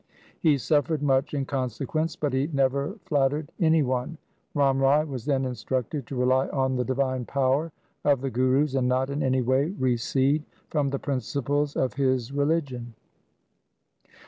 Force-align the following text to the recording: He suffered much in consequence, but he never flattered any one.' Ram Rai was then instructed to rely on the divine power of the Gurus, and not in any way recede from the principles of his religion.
He 0.39 0.57
suffered 0.57 1.03
much 1.03 1.35
in 1.35 1.45
consequence, 1.45 2.15
but 2.15 2.33
he 2.33 2.47
never 2.51 2.95
flattered 3.05 3.51
any 3.59 3.83
one.' 3.83 4.17
Ram 4.55 4.79
Rai 4.79 5.05
was 5.05 5.25
then 5.25 5.45
instructed 5.45 6.07
to 6.07 6.15
rely 6.15 6.47
on 6.47 6.75
the 6.75 6.83
divine 6.83 7.25
power 7.25 7.71
of 8.03 8.21
the 8.21 8.31
Gurus, 8.31 8.73
and 8.73 8.87
not 8.87 9.11
in 9.11 9.21
any 9.21 9.43
way 9.43 9.69
recede 9.77 10.43
from 10.71 10.89
the 10.89 10.97
principles 10.97 11.75
of 11.75 11.93
his 11.93 12.31
religion. 12.33 12.95